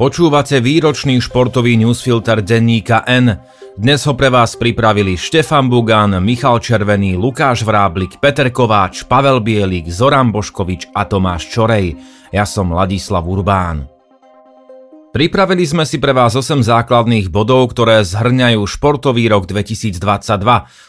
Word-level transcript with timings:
Počúvate 0.00 0.64
výročný 0.64 1.20
športový 1.20 1.76
newsfilter 1.76 2.40
denníka 2.40 3.04
N. 3.04 3.36
Dnes 3.76 4.00
ho 4.08 4.16
pre 4.16 4.32
vás 4.32 4.56
pripravili 4.56 5.12
Štefan 5.12 5.68
Bugan, 5.68 6.16
Michal 6.24 6.56
Červený, 6.56 7.20
Lukáš 7.20 7.68
Vráblik, 7.68 8.16
Peter 8.16 8.48
Kováč, 8.48 9.04
Pavel 9.04 9.44
Bielik, 9.44 9.92
Zoran 9.92 10.32
Boškovič 10.32 10.88
a 10.96 11.04
Tomáš 11.04 11.52
Čorej. 11.52 12.00
Ja 12.32 12.48
som 12.48 12.72
Ladislav 12.72 13.28
Urbán. 13.28 13.99
Pripravili 15.10 15.66
sme 15.66 15.82
si 15.82 15.98
pre 15.98 16.14
vás 16.14 16.38
8 16.38 16.62
základných 16.62 17.34
bodov, 17.34 17.74
ktoré 17.74 18.06
zhrňajú 18.06 18.62
športový 18.62 19.26
rok 19.26 19.50
2022. 19.50 19.98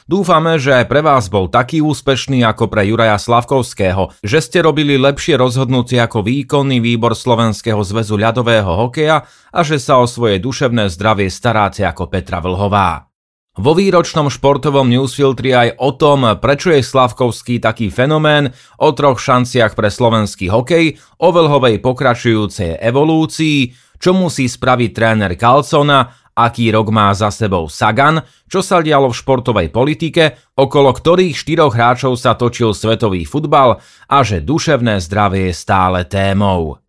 Dúfame, 0.05 0.61
že 0.61 0.77
aj 0.77 0.85
pre 0.93 1.01
vás 1.01 1.25
bol 1.25 1.49
taký 1.49 1.81
úspešný 1.81 2.45
ako 2.45 2.69
pre 2.69 2.85
Juraja 2.85 3.17
Slavkovského, 3.17 4.13
že 4.21 4.37
ste 4.45 4.61
robili 4.61 5.01
lepšie 5.01 5.41
rozhodnutie 5.41 5.97
ako 5.97 6.21
výkonný 6.21 6.77
výbor 6.85 7.17
Slovenského 7.17 7.81
zväzu 7.81 8.13
ľadového 8.21 8.69
hokeja 8.85 9.25
a 9.25 9.59
že 9.65 9.81
sa 9.81 9.97
o 9.97 10.05
svoje 10.05 10.37
duševné 10.37 10.93
zdravie 10.93 11.25
staráte 11.33 11.81
ako 11.81 12.05
Petra 12.05 12.45
Vlhová. 12.45 13.09
Vo 13.57 13.73
výročnom 13.73 14.29
športovom 14.29 14.87
newsfiltri 14.87 15.51
aj 15.51 15.69
o 15.81 15.91
tom, 15.97 16.23
prečo 16.37 16.69
je 16.69 16.85
Slavkovský 16.85 17.59
taký 17.59 17.89
fenomén, 17.89 18.53
o 18.77 18.93
troch 18.93 19.17
šanciach 19.17 19.75
pre 19.75 19.89
slovenský 19.91 20.47
hokej, 20.47 21.01
o 21.19 21.27
Vlhovej 21.33 21.81
pokračujúcej 21.83 22.79
evolúcii, 22.79 23.89
čo 24.01 24.17
musí 24.17 24.49
spraviť 24.49 24.89
tréner 24.89 25.37
Carlsona, 25.37 26.09
aký 26.33 26.73
rok 26.73 26.89
má 26.89 27.13
za 27.13 27.29
sebou 27.29 27.69
Sagan, 27.69 28.25
čo 28.49 28.65
sa 28.65 28.81
dialo 28.81 29.13
v 29.13 29.19
športovej 29.21 29.67
politike, 29.69 30.51
okolo 30.57 30.89
ktorých 30.91 31.37
štyroch 31.37 31.77
hráčov 31.77 32.17
sa 32.17 32.33
točil 32.33 32.73
svetový 32.73 33.23
futbal 33.29 33.77
a 34.09 34.17
že 34.25 34.41
duševné 34.41 34.97
zdravie 35.03 35.51
je 35.51 35.55
stále 35.55 36.03
témou. 36.09 36.81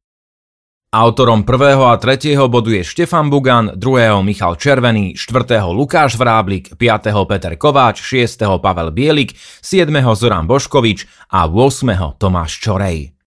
Autorom 0.93 1.41
prvého 1.49 1.89
a 1.89 1.97
tretieho 1.97 2.53
bodu 2.53 2.69
je 2.69 2.85
Štefan 2.85 3.33
Bugan, 3.33 3.73
druhého 3.81 4.21
Michal 4.21 4.61
Červený, 4.61 5.17
štvrtého 5.17 5.73
Lukáš 5.73 6.21
Vráblik, 6.21 6.77
piatého 6.77 7.25
Peter 7.25 7.57
Kováč, 7.57 8.05
šiestého 8.05 8.61
Pavel 8.61 8.93
Bielik, 8.93 9.33
siedmeho 9.65 10.13
Zoran 10.13 10.45
Boškovič 10.45 11.09
a 11.33 11.49
8. 11.49 12.21
Tomáš 12.21 12.61
Čorej. 12.61 13.22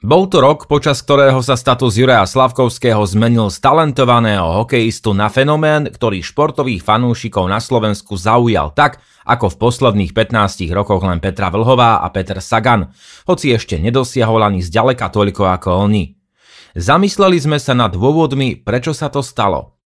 Bol 0.00 0.32
to 0.32 0.40
rok, 0.40 0.64
počas 0.64 1.04
ktorého 1.04 1.44
sa 1.44 1.60
status 1.60 2.00
Juraja 2.00 2.24
Slavkovského 2.24 3.04
zmenil 3.04 3.52
z 3.52 3.60
talentovaného 3.60 4.64
hokejistu 4.64 5.12
na 5.12 5.28
fenomén, 5.28 5.92
ktorý 5.92 6.24
športových 6.24 6.80
fanúšikov 6.80 7.44
na 7.44 7.60
Slovensku 7.60 8.16
zaujal 8.16 8.72
tak, 8.72 9.04
ako 9.28 9.52
v 9.52 9.60
posledných 9.60 10.16
15 10.16 10.72
rokoch 10.72 11.04
len 11.04 11.20
Petra 11.20 11.52
Vlhová 11.52 12.00
a 12.00 12.08
Peter 12.16 12.40
Sagan, 12.40 12.88
hoci 13.28 13.52
ešte 13.52 13.76
nedosiahol 13.76 14.40
ani 14.40 14.64
zďaleka 14.64 15.12
toľko 15.12 15.52
ako 15.60 15.84
oni. 15.84 16.16
Zamysleli 16.80 17.36
sme 17.36 17.60
sa 17.60 17.76
nad 17.76 17.92
dôvodmi, 17.92 18.56
prečo 18.56 18.96
sa 18.96 19.12
to 19.12 19.20
stalo. 19.20 19.79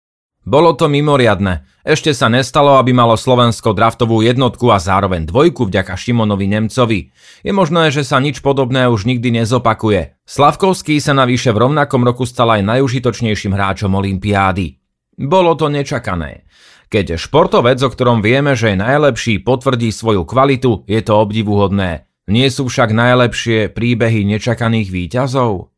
Bolo 0.43 0.75
to 0.75 0.91
mimoriadne. 0.91 1.63
Ešte 1.87 2.11
sa 2.11 2.27
nestalo, 2.27 2.75
aby 2.79 2.91
malo 2.91 3.15
Slovensko 3.15 3.75
draftovú 3.75 4.27
jednotku 4.27 4.71
a 4.75 4.83
zároveň 4.83 5.27
dvojku 5.27 5.71
vďaka 5.71 5.95
Šimonovi 5.95 6.47
Nemcovi. 6.51 7.15
Je 7.47 7.53
možné, 7.55 7.95
že 7.95 8.03
sa 8.03 8.19
nič 8.19 8.43
podobné 8.43 8.91
už 8.91 9.07
nikdy 9.07 9.43
nezopakuje. 9.43 10.19
Slavkovský 10.27 10.99
sa 10.99 11.15
navyše 11.15 11.55
v 11.55 11.63
rovnakom 11.67 12.03
roku 12.03 12.27
stal 12.27 12.55
aj 12.59 12.63
najužitočnejším 12.67 13.55
hráčom 13.55 13.95
Olympiády. 13.95 14.83
Bolo 15.19 15.55
to 15.55 15.71
nečakané. 15.71 16.47
Keď 16.93 17.17
športovec, 17.17 17.81
o 17.81 17.89
ktorom 17.89 18.21
vieme, 18.21 18.53
že 18.53 18.75
je 18.75 18.83
najlepší, 18.83 19.41
potvrdí 19.41 19.89
svoju 19.89 20.29
kvalitu, 20.29 20.85
je 20.85 21.01
to 21.01 21.19
obdivuhodné. 21.19 22.05
Nie 22.31 22.53
sú 22.53 22.71
však 22.71 22.95
najlepšie 22.95 23.73
príbehy 23.75 24.23
nečakaných 24.29 24.95
výťazov? 24.95 25.72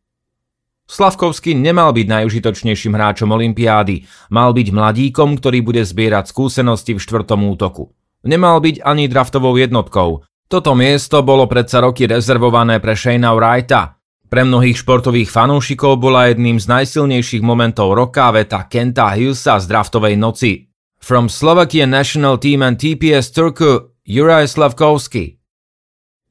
Slavkovský 0.84 1.56
nemal 1.56 1.96
byť 1.96 2.06
najužitočnejším 2.12 2.92
hráčom 2.92 3.32
Olympiády, 3.32 4.04
mal 4.28 4.52
byť 4.52 4.68
mladíkom, 4.68 5.40
ktorý 5.40 5.64
bude 5.64 5.80
zbierať 5.80 6.28
skúsenosti 6.28 6.92
v 6.92 7.00
štvrtom 7.00 7.40
útoku. 7.48 7.88
Nemal 8.24 8.60
byť 8.60 8.84
ani 8.84 9.08
draftovou 9.08 9.56
jednotkou. 9.56 10.24
Toto 10.48 10.72
miesto 10.76 11.24
bolo 11.24 11.48
predsa 11.48 11.80
roky 11.80 12.04
rezervované 12.04 12.80
pre 12.84 12.92
Shayna 12.92 13.32
Wrighta. 13.32 13.96
Pre 14.28 14.42
mnohých 14.44 14.80
športových 14.80 15.32
fanúšikov 15.32 16.00
bola 16.00 16.28
jedným 16.32 16.60
z 16.60 16.68
najsilnejších 16.68 17.44
momentov 17.44 17.96
roka 17.96 18.28
veta 18.32 18.68
Kenta 18.68 19.12
Hughesa 19.12 19.60
z 19.60 19.64
draftovej 19.68 20.16
noci. 20.20 20.68
From 21.00 21.28
Slovakian 21.28 21.92
National 21.92 22.40
Team 22.40 22.64
and 22.64 22.80
TPS 22.80 23.32
Turku, 23.32 23.92
Juraj 24.04 24.52
Slavkovský. 24.52 25.36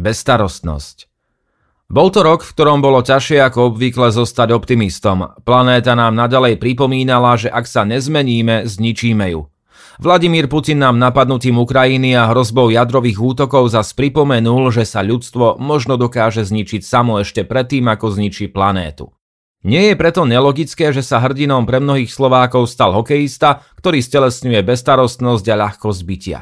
Bezstarostnosť. 0.02 1.12
Bol 1.92 2.10
to 2.12 2.24
rok, 2.24 2.48
v 2.48 2.54
ktorom 2.56 2.80
bolo 2.80 3.04
ťažšie 3.04 3.44
ako 3.44 3.76
obvykle 3.76 4.12
zostať 4.12 4.56
optimistom. 4.56 5.36
Planéta 5.44 5.94
nám 5.94 6.16
nadalej 6.16 6.56
pripomínala, 6.60 7.36
že 7.36 7.52
ak 7.52 7.68
sa 7.68 7.84
nezmeníme, 7.84 8.64
zničíme 8.68 9.28
ju. 9.34 9.52
Vladimír 10.02 10.50
Putin 10.50 10.82
nám 10.82 10.98
napadnutím 10.98 11.62
Ukrajiny 11.62 12.18
a 12.18 12.34
hrozbou 12.34 12.74
jadrových 12.74 13.20
útokov 13.22 13.70
zas 13.70 13.94
pripomenul, 13.94 14.74
že 14.74 14.90
sa 14.90 15.06
ľudstvo 15.06 15.62
možno 15.62 16.02
dokáže 16.02 16.42
zničiť 16.42 16.82
samo 16.82 17.22
ešte 17.22 17.46
predtým, 17.46 17.86
ako 17.86 18.10
zničí 18.10 18.50
planétu. 18.50 19.14
Nie 19.64 19.94
je 19.94 19.96
preto 19.96 20.26
nelogické, 20.26 20.92
že 20.92 21.06
sa 21.06 21.22
hrdinom 21.24 21.64
pre 21.70 21.80
mnohých 21.80 22.12
Slovákov 22.12 22.68
stal 22.68 22.92
hokejista, 22.98 23.64
ktorý 23.80 24.02
stelesňuje 24.02 24.60
bestarostnosť 24.66 25.46
a 25.54 25.56
ľahkosť 25.56 26.02
bytia. 26.04 26.40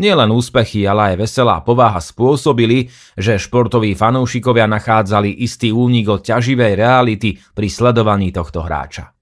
Nielen 0.00 0.32
úspechy, 0.32 0.84
ale 0.88 1.12
aj 1.12 1.28
veselá 1.28 1.60
povaha 1.60 2.00
spôsobili, 2.00 2.88
že 3.16 3.36
športoví 3.36 3.92
fanúšikovia 3.92 4.64
nachádzali 4.68 5.42
istý 5.44 5.72
únik 5.72 6.08
od 6.08 6.20
ťaživej 6.24 6.72
reality 6.76 7.36
pri 7.36 7.68
sledovaní 7.68 8.32
tohto 8.32 8.64
hráča. 8.64 9.12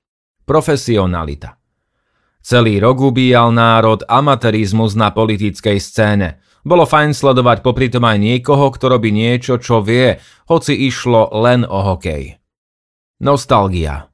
Profesionalita. 0.46 1.58
Celý 2.40 2.80
rok 2.80 3.14
ubíjal 3.14 3.52
národ 3.52 4.02
amatérizmus 4.08 4.96
na 4.96 5.12
politickej 5.12 5.78
scéne. 5.78 6.40
Bolo 6.60 6.84
fajn 6.84 7.16
sledovať 7.16 7.64
popri 7.64 7.88
tom 7.88 8.04
aj 8.04 8.18
niekoho, 8.20 8.68
kto 8.74 8.92
robí 8.92 9.12
niečo, 9.12 9.56
čo 9.60 9.80
vie, 9.80 10.20
hoci 10.48 10.76
išlo 10.88 11.32
len 11.40 11.64
o 11.64 11.78
hokej. 11.94 12.36
Nostalgia. 13.20 14.09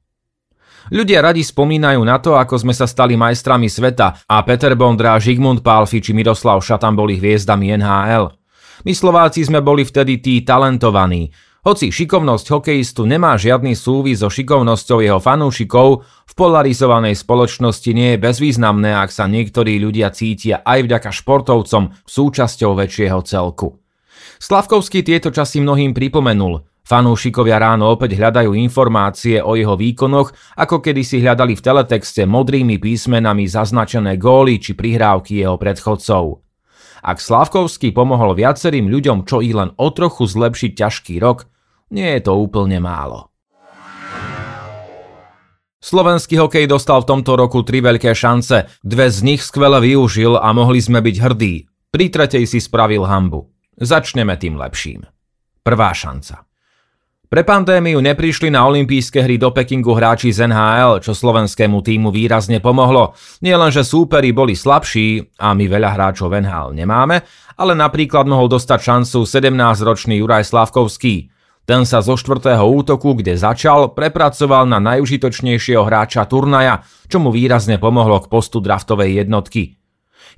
Ľudia 0.87 1.19
radi 1.19 1.43
spomínajú 1.43 1.99
na 2.07 2.15
to, 2.23 2.39
ako 2.39 2.63
sme 2.63 2.71
sa 2.71 2.87
stali 2.87 3.19
majstrami 3.19 3.67
sveta 3.67 4.23
a 4.23 4.39
Peter 4.47 4.71
Bondra, 4.79 5.19
Žigmund 5.19 5.59
Pálfi 5.59 5.99
či 5.99 6.15
Miroslav 6.15 6.63
Šatan 6.63 6.95
boli 6.95 7.19
hviezdami 7.19 7.75
NHL. 7.75 8.31
My 8.87 8.93
Slováci 8.95 9.43
sme 9.43 9.59
boli 9.59 9.83
vtedy 9.83 10.23
tí 10.23 10.47
talentovaní. 10.47 11.27
Hoci 11.67 11.91
šikovnosť 11.91 12.47
hokejistu 12.47 13.03
nemá 13.03 13.35
žiadny 13.35 13.75
súvis 13.75 14.23
so 14.23 14.31
šikovnosťou 14.31 15.03
jeho 15.03 15.19
fanúšikov, 15.19 16.07
v 16.23 16.33
polarizovanej 16.39 17.19
spoločnosti 17.19 17.91
nie 17.91 18.15
je 18.15 18.23
bezvýznamné, 18.23 18.95
ak 18.95 19.11
sa 19.11 19.27
niektorí 19.27 19.75
ľudia 19.75 20.15
cítia 20.15 20.63
aj 20.63 20.87
vďaka 20.87 21.09
športovcom 21.11 21.91
súčasťou 22.07 22.71
väčšieho 22.71 23.19
celku. 23.27 23.75
Slavkovský 24.39 25.03
tieto 25.03 25.35
časy 25.35 25.59
mnohým 25.59 25.91
pripomenul– 25.91 26.63
Fanúšikovia 26.87 27.59
ráno 27.59 27.91
opäť 27.91 28.15
hľadajú 28.15 28.55
informácie 28.55 29.43
o 29.43 29.59
jeho 29.59 29.75
výkonoch, 29.75 30.31
ako 30.55 30.79
kedy 30.79 31.03
si 31.03 31.19
hľadali 31.19 31.59
v 31.59 31.65
teletexte 31.67 32.23
modrými 32.23 32.79
písmenami 32.79 33.43
zaznačené 33.43 34.15
góly 34.15 34.55
či 34.55 34.71
prihrávky 34.71 35.43
jeho 35.43 35.59
predchodcov. 35.59 36.47
Ak 37.03 37.19
Slavkovský 37.19 37.91
pomohol 37.91 38.39
viacerým 38.39 38.87
ľuďom 38.87 39.27
čo 39.27 39.43
i 39.43 39.51
len 39.51 39.75
o 39.75 39.87
trochu 39.91 40.31
zlepšiť 40.31 40.71
ťažký 40.79 41.19
rok, 41.19 41.51
nie 41.91 42.07
je 42.07 42.21
to 42.23 42.39
úplne 42.39 42.79
málo. 42.79 43.35
Slovenský 45.83 46.39
hokej 46.39 46.71
dostal 46.71 47.03
v 47.03 47.09
tomto 47.11 47.35
roku 47.35 47.67
tri 47.67 47.83
veľké 47.83 48.15
šance, 48.15 48.63
dve 48.79 49.11
z 49.11 49.27
nich 49.27 49.43
skvele 49.43 49.83
využil 49.83 50.39
a 50.39 50.55
mohli 50.55 50.79
sme 50.79 51.03
byť 51.03 51.15
hrdí. 51.19 51.67
Pri 51.91 52.05
tretej 52.07 52.47
si 52.47 52.63
spravil 52.63 53.03
hambu. 53.03 53.51
Začneme 53.75 54.39
tým 54.39 54.55
lepším. 54.55 55.03
Prvá 55.67 55.91
šanca. 55.91 56.46
Pre 57.27 57.43
pandémiu 57.43 57.99
neprišli 57.99 58.47
na 58.47 58.63
olympijské 58.63 59.19
hry 59.19 59.35
do 59.35 59.51
Pekingu 59.51 59.91
hráči 59.91 60.31
z 60.31 60.47
NHL, 60.47 61.03
čo 61.03 61.11
slovenskému 61.11 61.83
týmu 61.83 62.07
výrazne 62.07 62.63
pomohlo. 62.63 63.19
Nie 63.43 63.59
len, 63.59 63.67
že 63.67 63.83
súperi 63.83 64.31
boli 64.31 64.55
slabší, 64.55 65.35
a 65.35 65.51
my 65.51 65.67
veľa 65.67 65.91
hráčov 65.91 66.31
NHL 66.31 66.71
nemáme, 66.71 67.27
ale 67.59 67.75
napríklad 67.75 68.23
mohol 68.31 68.47
dostať 68.47 68.79
šancu 68.79 69.27
17-ročný 69.27 70.23
Juraj 70.23 70.47
Slavkovský. 70.47 71.27
Ten 71.67 71.83
sa 71.83 71.99
zo 71.99 72.15
štvrtého 72.15 72.63
útoku, 72.63 73.11
kde 73.19 73.35
začal, 73.35 73.91
prepracoval 73.91 74.63
na 74.63 74.79
najužitočnejšieho 74.79 75.83
hráča 75.83 76.23
turnaja, 76.31 76.87
čo 77.11 77.19
mu 77.19 77.27
výrazne 77.27 77.75
pomohlo 77.75 78.23
k 78.23 78.31
postu 78.31 78.63
draftovej 78.63 79.27
jednotky. 79.27 79.75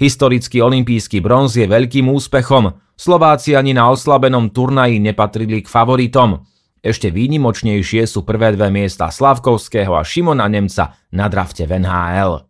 Historický 0.02 0.66
olimpijský 0.66 1.22
bronz 1.22 1.54
je 1.54 1.70
veľkým 1.70 2.10
úspechom. 2.10 2.74
Slováci 2.98 3.54
ani 3.54 3.78
na 3.78 3.94
oslabenom 3.94 4.50
turnaji 4.50 4.98
nepatrili 4.98 5.62
k 5.62 5.70
favoritom. 5.70 6.50
Ešte 6.80 7.12
výnimočnejšie 7.12 8.08
sú 8.08 8.24
prvé 8.24 8.56
dve 8.56 8.72
miesta 8.72 9.12
Slavkovského 9.12 9.92
a 10.00 10.04
Šimona 10.08 10.48
Nemca 10.48 10.96
na 11.12 11.28
drafte 11.28 11.68
v 11.68 11.76
NHL. 11.84 12.48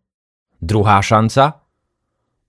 Druhá 0.62 1.02
šanca? 1.02 1.66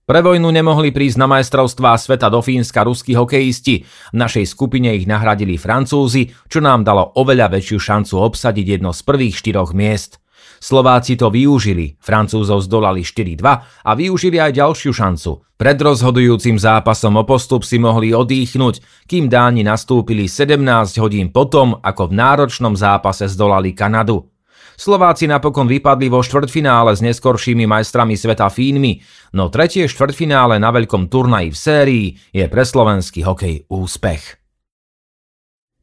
Pre 0.05 0.19
vojnu 0.19 0.51
nemohli 0.51 0.93
prísť 0.93 1.17
na 1.17 1.27
majstrovstvá 1.31 1.97
sveta 1.97 2.29
do 2.29 2.43
Fínska 2.43 2.85
ruskí 2.85 3.17
hokejisti. 3.17 3.87
V 4.13 4.17
našej 4.17 4.43
skupine 4.43 4.93
ich 4.93 5.07
nahradili 5.07 5.55
Francúzi, 5.55 6.29
čo 6.51 6.59
nám 6.61 6.85
dalo 6.85 7.15
oveľa 7.17 7.47
väčšiu 7.47 7.77
šancu 7.79 8.13
obsadiť 8.19 8.77
jedno 8.77 8.91
z 8.93 9.01
prvých 9.01 9.39
štyroch 9.39 9.71
miest. 9.73 10.21
Slováci 10.61 11.17
to 11.17 11.33
využili, 11.33 11.97
Francúzov 11.97 12.61
zdolali 12.61 13.01
4-2 13.01 13.41
a 13.81 13.91
využili 13.97 14.37
aj 14.37 14.61
ďalšiu 14.61 14.93
šancu. 14.93 15.41
Pred 15.57 15.77
rozhodujúcim 15.81 16.61
zápasom 16.61 17.17
o 17.17 17.25
postup 17.25 17.65
si 17.65 17.81
mohli 17.81 18.13
odýchnuť, 18.13 19.05
kým 19.09 19.25
Dáni 19.25 19.65
nastúpili 19.65 20.29
17 20.29 20.61
hodín 21.01 21.33
potom, 21.33 21.81
ako 21.81 22.13
v 22.13 22.13
náročnom 22.13 22.77
zápase 22.77 23.25
zdolali 23.25 23.73
Kanadu. 23.73 24.29
Slováci 24.77 25.25
napokon 25.25 25.65
vypadli 25.65 26.13
vo 26.13 26.21
štvrtfinále 26.21 26.93
s 26.93 27.01
neskoršími 27.01 27.65
majstrami 27.65 28.13
sveta 28.13 28.49
Fínmi, 28.49 29.01
no 29.33 29.49
tretie 29.49 29.89
štvrtfinále 29.89 30.61
na 30.61 30.69
veľkom 30.69 31.09
turnaji 31.09 31.49
v 31.49 31.57
sérii 31.57 32.05
je 32.29 32.45
pre 32.45 32.61
slovenský 32.61 33.25
hokej 33.25 33.65
úspech. 33.69 34.37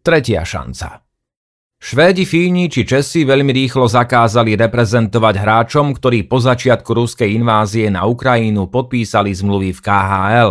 Tretia 0.07 0.47
šanca. 0.47 1.08
Švédi, 1.79 2.27
Fíni 2.27 2.67
či 2.67 2.83
Česi 2.83 3.23
veľmi 3.23 3.55
rýchlo 3.55 3.87
zakázali 3.87 4.59
reprezentovať 4.59 5.35
hráčom, 5.39 5.95
ktorí 5.95 6.27
po 6.27 6.43
začiatku 6.43 6.91
ruskej 6.91 7.33
invázie 7.39 7.87
na 7.89 8.05
Ukrajinu 8.05 8.67
podpísali 8.67 9.31
zmluvy 9.31 9.73
v 9.73 9.81
KHL. 9.81 10.51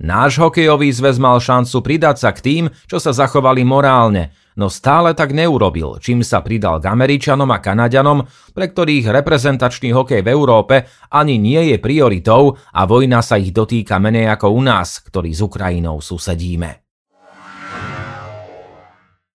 Náš 0.00 0.38
hokejový 0.38 0.90
zväz 0.94 1.18
mal 1.18 1.42
šancu 1.42 1.82
pridať 1.82 2.16
sa 2.22 2.30
k 2.30 2.42
tým, 2.42 2.64
čo 2.86 3.02
sa 3.02 3.10
zachovali 3.10 3.66
morálne– 3.66 4.30
no 4.54 4.70
stále 4.70 5.14
tak 5.14 5.34
neurobil, 5.34 5.98
čím 5.98 6.22
sa 6.22 6.40
pridal 6.40 6.78
k 6.78 6.90
Američanom 6.90 7.50
a 7.50 7.58
Kanaďanom, 7.58 8.22
pre 8.54 8.70
ktorých 8.70 9.10
reprezentačný 9.10 9.90
hokej 9.90 10.22
v 10.22 10.28
Európe 10.30 10.86
ani 11.10 11.38
nie 11.38 11.74
je 11.74 11.76
prioritou 11.82 12.54
a 12.54 12.80
vojna 12.86 13.20
sa 13.22 13.38
ich 13.38 13.50
dotýka 13.50 13.98
menej 13.98 14.30
ako 14.30 14.54
u 14.54 14.62
nás, 14.62 15.02
ktorí 15.02 15.34
s 15.34 15.42
Ukrajinou 15.42 15.98
susedíme. 15.98 16.83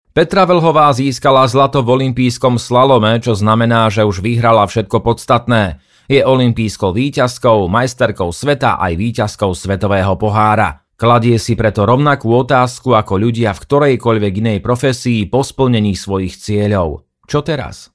Petra 0.09 0.41
Velhová 0.49 0.89
získala 0.89 1.45
zlato 1.45 1.85
v 1.85 2.01
olympijskom 2.01 2.57
slalome, 2.57 3.21
čo 3.21 3.37
znamená, 3.37 3.93
že 3.93 4.01
už 4.01 4.25
vyhrala 4.25 4.65
všetko 4.65 5.05
podstatné. 5.05 5.77
Je 6.09 6.25
olympijskou 6.25 6.89
výťazkou, 6.97 7.69
majsterkou 7.69 8.33
sveta 8.33 8.81
aj 8.81 8.97
výťazkou 8.97 9.53
svetového 9.53 10.17
pohára. 10.17 10.81
Kladie 10.97 11.37
si 11.37 11.53
preto 11.53 11.85
rovnakú 11.85 12.33
otázku 12.33 12.97
ako 12.97 13.21
ľudia 13.21 13.53
v 13.53 13.61
ktorejkoľvek 13.61 14.33
inej 14.41 14.59
profesii 14.65 15.29
po 15.29 15.45
splnení 15.45 15.93
svojich 15.93 16.41
cieľov. 16.41 17.05
Čo 17.29 17.45
teraz? 17.45 17.93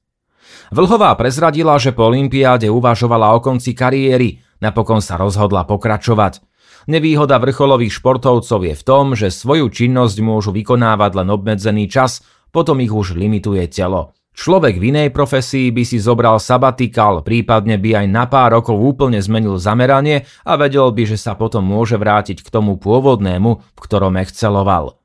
Vlhová 0.71 1.19
prezradila, 1.19 1.75
že 1.83 1.91
po 1.91 2.07
olympiáde 2.07 2.71
uvažovala 2.71 3.35
o 3.35 3.43
konci 3.43 3.75
kariéry, 3.75 4.39
napokon 4.63 5.03
sa 5.03 5.19
rozhodla 5.19 5.67
pokračovať. 5.67 6.54
Nevýhoda 6.85 7.41
vrcholových 7.41 7.97
športovcov 7.97 8.61
je 8.61 8.75
v 8.77 8.83
tom, 8.85 9.17
že 9.17 9.33
svoju 9.33 9.73
činnosť 9.73 10.21
môžu 10.21 10.53
vykonávať 10.53 11.25
len 11.25 11.29
obmedzený 11.33 11.89
čas, 11.89 12.21
potom 12.53 12.77
ich 12.85 12.93
už 12.93 13.17
limituje 13.17 13.65
telo. 13.73 14.13
Človek 14.35 14.83
v 14.83 14.91
inej 14.91 15.09
profesii 15.15 15.71
by 15.71 15.87
si 15.87 16.03
zobral 16.03 16.43
sabatikal, 16.43 17.23
prípadne 17.23 17.79
by 17.79 18.05
aj 18.05 18.07
na 18.11 18.27
pár 18.27 18.59
rokov 18.59 18.77
úplne 18.77 19.23
zmenil 19.23 19.63
zameranie 19.63 20.27
a 20.43 20.59
vedel 20.59 20.91
by, 20.91 21.07
že 21.07 21.17
sa 21.17 21.39
potom 21.39 21.63
môže 21.63 21.95
vrátiť 21.95 22.43
k 22.43 22.49
tomu 22.51 22.75
pôvodnému, 22.77 23.51
v 23.63 23.79
ktorom 23.79 24.19
exceloval. 24.19 24.99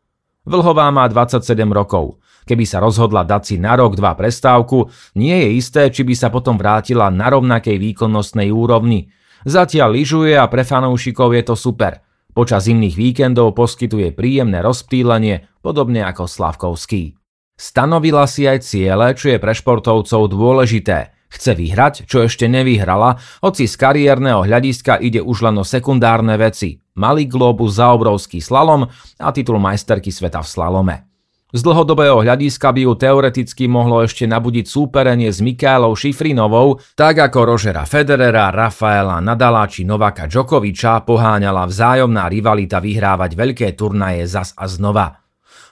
Vlhová 0.49 0.89
má 0.89 1.05
27 1.05 1.45
rokov. 1.69 2.17
Keby 2.49 2.65
sa 2.65 2.81
rozhodla 2.81 3.21
dať 3.21 3.41
si 3.45 3.55
na 3.61 3.77
rok, 3.77 3.93
dva 3.93 4.17
prestávku, 4.17 4.89
nie 5.13 5.37
je 5.37 5.49
isté, 5.61 5.93
či 5.93 6.01
by 6.01 6.17
sa 6.17 6.33
potom 6.33 6.57
vrátila 6.57 7.13
na 7.13 7.29
rovnakej 7.29 7.77
výkonnostnej 7.77 8.49
úrovni. 8.49 9.13
Zatiaľ 9.47 9.95
lyžuje 9.95 10.35
a 10.35 10.47
pre 10.51 10.67
fanúšikov 10.67 11.31
je 11.35 11.43
to 11.47 11.55
super. 11.55 12.03
Počas 12.35 12.69
zimných 12.69 12.95
víkendov 12.95 13.55
poskytuje 13.55 14.15
príjemné 14.15 14.63
rozptýlenie, 14.63 15.47
podobne 15.59 16.05
ako 16.05 16.29
Slavkovský. 16.29 17.17
Stanovila 17.59 18.23
si 18.23 18.47
aj 18.47 18.63
ciele, 18.63 19.11
čo 19.15 19.35
je 19.35 19.37
pre 19.41 19.51
športovcov 19.51 20.31
dôležité. 20.31 21.11
Chce 21.29 21.51
vyhrať, 21.53 22.07
čo 22.07 22.23
ešte 22.23 22.47
nevyhrala, 22.47 23.19
hoci 23.43 23.67
z 23.67 23.75
kariérneho 23.75 24.47
hľadiska 24.47 24.97
ide 25.03 25.19
už 25.19 25.45
len 25.45 25.59
o 25.59 25.65
sekundárne 25.67 26.39
veci. 26.39 26.79
Malý 26.95 27.27
globus 27.27 27.77
za 27.77 27.91
obrovský 27.91 28.39
slalom 28.39 28.87
a 29.19 29.27
titul 29.35 29.59
majsterky 29.59 30.09
sveta 30.09 30.39
v 30.39 30.47
slalome. 30.47 31.08
Z 31.49 31.65
dlhodobého 31.65 32.21
hľadiska 32.21 32.69
by 32.69 32.85
ju 32.85 32.93
teoreticky 32.93 33.65
mohlo 33.65 34.05
ešte 34.05 34.29
nabudiť 34.29 34.69
súperenie 34.69 35.33
s 35.33 35.41
Mikálou 35.41 35.97
Šifrinovou, 35.97 36.77
tak 36.93 37.17
ako 37.25 37.57
Rožera 37.57 37.89
Federera, 37.89 38.53
Rafaela 38.53 39.17
Nadala 39.17 39.65
či 39.65 39.81
Novaka 39.81 40.29
Djokoviča 40.29 41.01
poháňala 41.01 41.65
vzájomná 41.65 42.29
rivalita 42.29 42.77
vyhrávať 42.77 43.33
veľké 43.33 43.67
turnaje 43.73 44.29
zas 44.29 44.53
a 44.53 44.69
znova. 44.69 45.25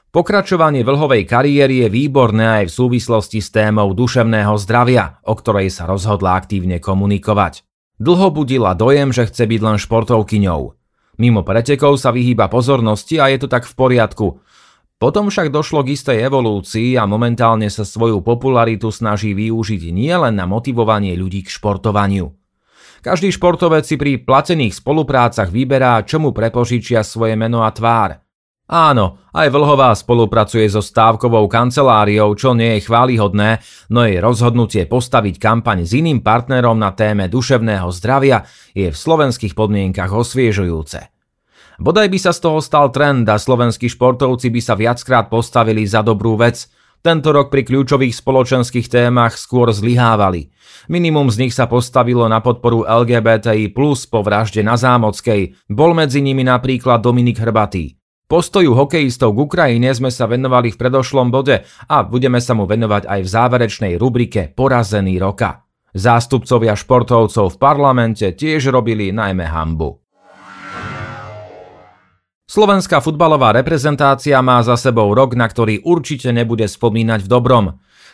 Pokračovanie 0.09 0.81
vlhovej 0.81 1.29
kariéry 1.29 1.85
je 1.85 1.93
výborné 1.93 2.65
aj 2.65 2.73
v 2.73 2.75
súvislosti 2.81 3.37
s 3.37 3.53
témou 3.53 3.93
duševného 3.93 4.57
zdravia, 4.57 5.21
o 5.29 5.37
ktorej 5.37 5.69
sa 5.69 5.85
rozhodla 5.85 6.41
aktívne 6.41 6.81
komunikovať. 6.81 7.61
Dlho 8.01 8.33
budila 8.33 8.73
dojem, 8.73 9.13
že 9.13 9.29
chce 9.29 9.45
byť 9.45 9.61
len 9.61 9.77
športovkyňou. 9.77 10.73
Mimo 11.21 11.41
pretekov 11.45 12.01
sa 12.01 12.09
vyhýba 12.09 12.49
pozornosti 12.49 13.21
a 13.21 13.29
je 13.29 13.45
to 13.45 13.47
tak 13.49 13.69
v 13.69 13.73
poriadku. 13.73 14.41
Potom 14.97 15.29
však 15.29 15.53
došlo 15.53 15.85
k 15.85 15.93
istej 15.93 16.25
evolúcii 16.25 16.97
a 16.97 17.05
momentálne 17.05 17.69
sa 17.69 17.85
svoju 17.85 18.25
popularitu 18.25 18.89
snaží 18.89 19.37
využiť 19.37 19.93
nielen 19.93 20.33
na 20.33 20.49
motivovanie 20.49 21.13
ľudí 21.13 21.45
k 21.45 21.53
športovaniu. 21.53 22.33
Každý 23.05 23.29
športovec 23.29 23.85
si 23.85 23.93
pri 23.93 24.17
platených 24.17 24.81
spoluprácach 24.81 25.53
vyberá, 25.53 26.01
čomu 26.01 26.33
prepožičia 26.33 27.05
svoje 27.05 27.37
meno 27.37 27.61
a 27.61 27.69
tvár– 27.69 28.17
Áno, 28.67 29.23
aj 29.31 29.47
Vlhová 29.47 29.95
spolupracuje 29.95 30.67
so 30.67 30.83
stávkovou 30.83 31.47
kanceláriou, 31.47 32.35
čo 32.35 32.51
nie 32.51 32.75
je 32.75 32.91
chválihodné, 32.91 33.63
no 33.87 34.03
jej 34.03 34.19
rozhodnutie 34.19 34.83
postaviť 34.83 35.39
kampaň 35.39 35.87
s 35.87 35.95
iným 35.95 36.19
partnerom 36.19 36.75
na 36.75 36.91
téme 36.91 37.31
duševného 37.31 37.87
zdravia 37.95 38.43
je 38.75 38.91
v 38.91 38.97
slovenských 38.97 39.55
podmienkach 39.55 40.11
osviežujúce. 40.11 41.16
Bodaj 41.77 42.09
by 42.09 42.17
sa 42.17 42.33
z 42.33 42.41
toho 42.41 42.57
stal 42.57 42.89
trend 42.89 43.29
a 43.29 43.37
slovenskí 43.37 43.85
športovci 43.85 44.49
by 44.49 44.61
sa 44.65 44.73
viackrát 44.73 45.29
postavili 45.29 45.85
za 45.85 46.01
dobrú 46.01 46.33
vec. 46.33 46.65
Tento 47.05 47.29
rok 47.29 47.53
pri 47.53 47.61
kľúčových 47.61 48.17
spoločenských 48.17 48.89
témach 48.89 49.37
skôr 49.37 49.69
zlyhávali. 49.69 50.49
Minimum 50.89 51.29
z 51.29 51.45
nich 51.45 51.53
sa 51.53 51.69
postavilo 51.69 52.25
na 52.25 52.41
podporu 52.41 52.81
LGBTI 52.81 53.69
plus 53.77 54.09
po 54.09 54.25
vražde 54.25 54.65
na 54.65 54.73
Zámockej. 54.73 55.69
Bol 55.69 55.93
medzi 55.93 56.25
nimi 56.25 56.41
napríklad 56.41 57.05
Dominik 57.05 57.37
Hrbatý. 57.37 57.93
Postoju 58.27 58.73
hokejistov 58.73 59.37
k 59.37 59.45
Ukrajine 59.45 59.93
sme 59.93 60.09
sa 60.09 60.25
venovali 60.25 60.73
v 60.73 60.79
predošlom 60.81 61.29
bode 61.29 61.63
a 61.87 61.97
budeme 62.03 62.41
sa 62.41 62.57
mu 62.57 62.65
venovať 62.65 63.05
aj 63.05 63.19
v 63.23 63.29
záverečnej 63.29 63.93
rubrike 63.95 64.51
Porazený 64.51 65.21
roka. 65.21 65.63
Zástupcovia 65.93 66.75
športovcov 66.75 67.55
v 67.55 67.57
parlamente 67.61 68.33
tiež 68.33 68.73
robili 68.73 69.13
najmä 69.13 69.47
hambu. 69.47 70.06
Slovenská 72.47 73.03
futbalová 73.03 73.51
reprezentácia 73.51 74.39
má 74.39 74.63
za 74.63 74.79
sebou 74.79 75.11
rok, 75.11 75.35
na 75.35 75.51
ktorý 75.51 75.83
určite 75.83 76.31
nebude 76.31 76.63
spomínať 76.63 77.27
v 77.27 77.27
dobrom. 77.27 77.65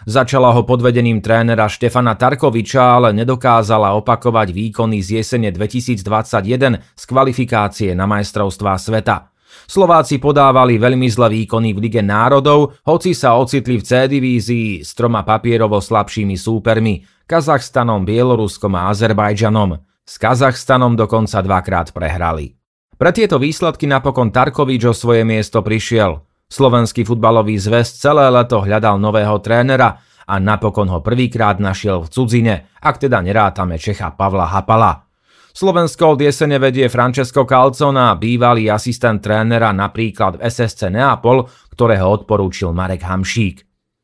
Začala 0.10 0.50
ho 0.58 0.66
pod 0.66 0.82
vedením 0.82 1.22
trénera 1.22 1.70
Štefana 1.70 2.18
Tarkoviča, 2.18 2.98
ale 2.98 3.14
nedokázala 3.14 3.94
opakovať 3.94 4.50
výkony 4.50 5.06
z 5.06 5.22
jesene 5.22 5.54
2021 5.54 6.82
z 6.82 7.04
kvalifikácie 7.06 7.94
na 7.94 8.10
majstrovstvá 8.10 8.74
sveta. 8.82 9.30
Slováci 9.70 10.18
podávali 10.18 10.82
veľmi 10.82 11.06
zlé 11.14 11.46
výkony 11.46 11.78
v 11.78 11.86
Lige 11.86 12.02
národov, 12.02 12.74
hoci 12.90 13.14
sa 13.14 13.38
ocitli 13.38 13.78
v 13.78 13.86
C 13.86 14.10
divízii 14.10 14.82
s 14.82 14.98
troma 14.98 15.22
papierovo 15.22 15.78
slabšími 15.78 16.34
súpermi 16.34 17.06
Kazachstanom, 17.30 18.02
Bieloruskom 18.02 18.74
a 18.82 18.90
Azerbajdžanom. 18.90 19.78
S 20.04 20.18
Kazachstanom 20.18 20.98
dokonca 20.98 21.38
dvakrát 21.38 21.94
prehrali. 21.94 22.63
Pre 22.94 23.10
tieto 23.10 23.42
výsledky 23.42 23.90
napokon 23.90 24.30
Tarkovič 24.30 24.86
o 24.86 24.94
svoje 24.94 25.26
miesto 25.26 25.66
prišiel. 25.66 26.22
Slovenský 26.46 27.02
futbalový 27.02 27.58
zväz 27.58 27.98
celé 27.98 28.30
leto 28.30 28.62
hľadal 28.62 29.02
nového 29.02 29.42
trénera 29.42 29.98
a 30.30 30.38
napokon 30.38 30.86
ho 30.94 31.02
prvýkrát 31.02 31.58
našiel 31.58 32.06
v 32.06 32.12
cudzine, 32.14 32.56
ak 32.78 33.02
teda 33.02 33.20
nerátame 33.26 33.82
Čecha 33.82 34.14
Pavla 34.14 34.46
Hapala. 34.46 35.10
Slovensko 35.54 36.18
od 36.18 36.20
jesene 36.22 36.58
vedie 36.58 36.90
Francesco 36.90 37.46
Calcona, 37.46 38.18
bývalý 38.18 38.74
asistent 38.74 39.22
trénera 39.22 39.70
napríklad 39.70 40.42
v 40.42 40.50
SSC 40.50 40.90
Neapol, 40.90 41.46
ktorého 41.74 42.10
odporúčil 42.10 42.74
Marek 42.74 43.06
Hamšík. 43.06 43.62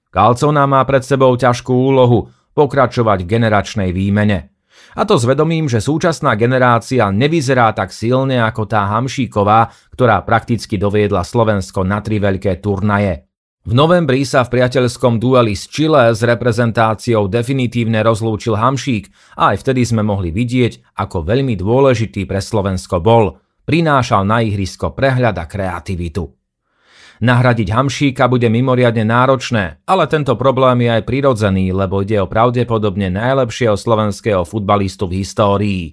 Calcona 0.10 0.65
má 0.65 0.81
pred 0.86 1.01
sebou 1.05 1.34
ťažkú 1.38 1.74
úlohu 1.74 2.29
pokračovať 2.53 3.25
v 3.25 3.29
generačnej 3.29 3.89
výmene. 3.93 4.50
A 5.00 5.08
to 5.08 5.15
s 5.15 5.24
že 5.72 5.79
súčasná 5.79 6.36
generácia 6.36 7.08
nevyzerá 7.08 7.72
tak 7.72 7.96
silne 7.96 8.44
ako 8.44 8.68
tá 8.68 8.84
Hamšíková, 8.91 9.72
ktorá 9.96 10.20
prakticky 10.27 10.75
doviedla 10.75 11.24
Slovensko 11.24 11.88
na 11.88 12.03
tri 12.03 12.20
veľké 12.20 12.60
turnaje. 12.60 13.24
V 13.63 13.72
novembri 13.72 14.27
sa 14.27 14.44
v 14.44 14.60
priateľskom 14.60 15.15
dueli 15.15 15.56
s 15.56 15.72
Chile 15.72 16.12
s 16.12 16.20
reprezentáciou 16.20 17.32
definitívne 17.32 18.03
rozlúčil 18.03 18.60
Hamšík 18.60 19.39
a 19.39 19.56
aj 19.56 19.63
vtedy 19.63 19.88
sme 19.88 20.03
mohli 20.03 20.36
vidieť, 20.36 21.00
ako 21.00 21.24
veľmi 21.24 21.56
dôležitý 21.56 22.27
pre 22.27 22.44
Slovensko 22.44 23.00
bol. 23.00 23.39
Prinášal 23.63 24.27
na 24.27 24.44
ihrisko 24.44 24.91
prehľad 24.91 25.39
a 25.39 25.48
kreativitu. 25.48 26.38
Nahradiť 27.20 27.76
Hamšíka 27.76 28.32
bude 28.32 28.48
mimoriadne 28.48 29.04
náročné, 29.04 29.84
ale 29.84 30.08
tento 30.08 30.40
problém 30.40 30.88
je 30.88 30.90
aj 30.96 31.04
prirodzený, 31.04 31.76
lebo 31.76 32.00
ide 32.00 32.16
o 32.24 32.32
pravdepodobne 32.32 33.12
najlepšieho 33.12 33.76
slovenského 33.76 34.48
futbalistu 34.48 35.04
v 35.04 35.20
histórii. 35.20 35.84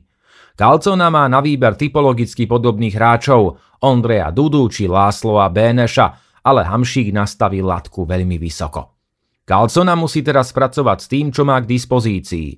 Kalcona 0.54 1.10
má 1.10 1.26
na 1.26 1.42
výber 1.42 1.74
typologicky 1.74 2.46
podobných 2.46 2.94
hráčov 2.94 3.58
Ondreja 3.82 4.30
Dudu 4.30 4.70
či 4.70 4.86
Lásloa 4.86 5.50
Béneša, 5.50 6.06
ale 6.46 6.62
Hamšík 6.62 7.10
nastavil 7.10 7.66
latku 7.66 8.06
veľmi 8.06 8.38
vysoko. 8.38 8.94
Calcona 9.42 9.98
musí 9.98 10.22
teraz 10.22 10.54
pracovať 10.54 10.98
s 11.02 11.06
tým, 11.10 11.34
čo 11.34 11.42
má 11.42 11.58
k 11.58 11.66
dispozícii. 11.66 12.54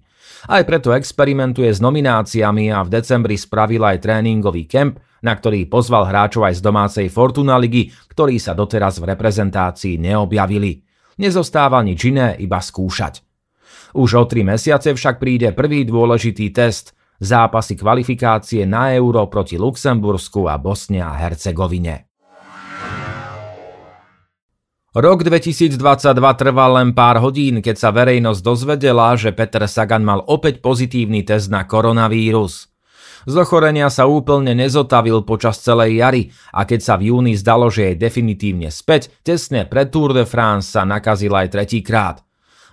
Aj 0.52 0.60
preto 0.68 0.92
experimentuje 0.92 1.72
s 1.72 1.80
nomináciami 1.80 2.68
a 2.68 2.84
v 2.84 2.92
decembri 2.92 3.40
spravil 3.40 3.80
aj 3.80 4.04
tréningový 4.04 4.68
kemp, 4.68 5.00
na 5.22 5.32
ktorý 5.34 5.66
pozval 5.66 6.06
hráčov 6.06 6.46
aj 6.46 6.58
z 6.58 6.62
domácej 6.62 7.06
Fortuna 7.10 7.58
ligy, 7.58 7.90
ktorí 8.10 8.36
sa 8.42 8.54
doteraz 8.54 9.02
v 9.02 9.14
reprezentácii 9.14 9.98
neobjavili. 9.98 10.82
Nezostáva 11.18 11.82
nič 11.82 12.08
iné, 12.08 12.38
iba 12.38 12.62
skúšať. 12.62 13.22
Už 13.98 14.10
o 14.14 14.24
tri 14.28 14.44
mesiace 14.44 14.94
však 14.94 15.18
príde 15.18 15.50
prvý 15.56 15.82
dôležitý 15.88 16.50
test– 16.54 16.92
zápasy 17.18 17.74
kvalifikácie 17.74 18.62
na 18.64 18.94
Euro 18.94 19.26
proti 19.26 19.58
Luxembursku 19.58 20.46
a 20.46 20.56
Bosne 20.58 21.02
a 21.02 21.14
Hercegovine. 21.18 22.06
Rok 24.98 25.20
2022 25.22 25.78
trval 26.16 26.70
len 26.80 26.90
pár 26.96 27.22
hodín, 27.22 27.60
keď 27.60 27.76
sa 27.76 27.90
verejnosť 27.92 28.40
dozvedela, 28.40 29.14
že 29.14 29.30
Peter 29.36 29.62
Sagan 29.68 30.02
mal 30.02 30.24
opäť 30.26 30.64
pozitívny 30.64 31.22
test 31.22 31.52
na 31.52 31.68
koronavírus. 31.68 32.67
Z 33.28 33.36
ochorenia 33.36 33.92
sa 33.92 34.08
úplne 34.08 34.56
nezotavil 34.56 35.20
počas 35.20 35.60
celej 35.60 36.00
jary 36.00 36.22
a 36.48 36.64
keď 36.64 36.80
sa 36.80 36.94
v 36.96 37.12
júni 37.12 37.36
zdalo, 37.36 37.68
že 37.68 37.92
je 37.92 38.00
definitívne 38.00 38.72
späť, 38.72 39.12
tesne 39.20 39.68
pred 39.68 39.92
Tour 39.92 40.16
de 40.16 40.24
France 40.24 40.72
sa 40.72 40.88
nakazil 40.88 41.36
aj 41.36 41.52
tretíkrát. 41.52 42.24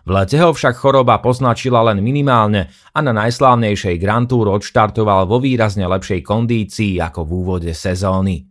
V 0.08 0.16
lete 0.16 0.40
ho 0.40 0.56
však 0.56 0.80
choroba 0.80 1.20
poznačila 1.20 1.84
len 1.92 2.00
minimálne 2.00 2.72
a 2.96 3.04
na 3.04 3.12
najslávnejšej 3.12 4.00
Grand 4.00 4.32
Tour 4.32 4.48
odštartoval 4.56 5.28
vo 5.28 5.44
výrazne 5.44 5.92
lepšej 5.92 6.24
kondícii 6.24 7.04
ako 7.04 7.28
v 7.28 7.32
úvode 7.36 7.72
sezóny. 7.76 8.48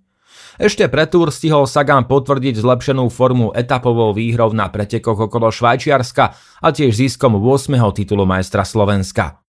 Ešte 0.61 0.93
pre 0.93 1.09
Tour 1.09 1.33
stihol 1.33 1.65
Sagan 1.65 2.05
potvrdiť 2.05 2.61
zlepšenú 2.61 3.09
formu 3.09 3.57
etapovou 3.57 4.13
výhrou 4.13 4.53
na 4.53 4.69
pretekoch 4.69 5.25
okolo 5.33 5.49
Švajčiarska 5.49 6.25
a 6.61 6.69
tiež 6.69 6.93
ziskom 6.93 7.41
8. 7.41 7.81
titulu 7.97 8.29
majstra 8.29 8.61
Slovenska. 8.61 9.44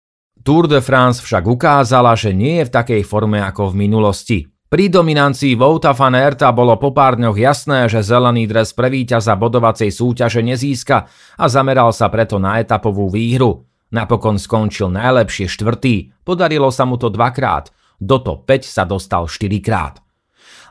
Tour 0.43 0.67
de 0.67 0.83
France 0.83 1.23
však 1.23 1.47
ukázala, 1.47 2.19
že 2.19 2.35
nie 2.35 2.59
je 2.59 2.67
v 2.67 2.75
takej 2.75 3.03
forme 3.07 3.39
ako 3.39 3.71
v 3.71 3.87
minulosti. 3.87 4.39
Pri 4.67 4.91
dominancii 4.91 5.55
Vouta 5.55 5.95
van 5.95 6.19
Erta 6.19 6.51
bolo 6.51 6.75
po 6.83 6.91
pár 6.91 7.15
dňoch 7.15 7.39
jasné, 7.39 7.87
že 7.87 8.03
zelený 8.03 8.51
dres 8.51 8.75
pre 8.75 8.91
víťaza 8.91 9.39
bodovacej 9.39 9.95
súťaže 9.95 10.43
nezíska 10.43 11.07
a 11.39 11.45
zameral 11.47 11.95
sa 11.95 12.11
preto 12.11 12.43
na 12.43 12.59
etapovú 12.59 13.07
výhru. 13.07 13.71
Napokon 13.95 14.43
skončil 14.43 14.91
najlepšie 14.91 15.47
štvrtý, 15.47 16.27
podarilo 16.27 16.75
sa 16.75 16.91
mu 16.91 16.99
to 16.99 17.07
dvakrát, 17.07 17.71
do 18.03 18.19
top 18.19 18.43
5 18.51 18.67
sa 18.67 18.83
dostal 18.83 19.31
štyrikrát. 19.31 20.02